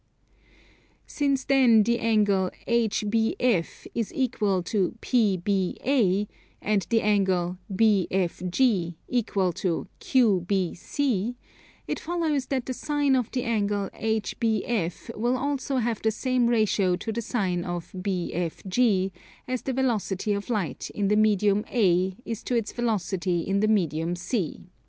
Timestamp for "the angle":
1.83-2.49, 6.89-7.59, 13.29-13.91